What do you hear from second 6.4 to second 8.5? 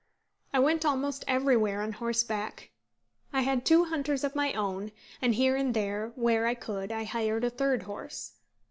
I could, I hired a third horse.